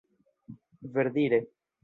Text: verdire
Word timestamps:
verdire 0.95 1.45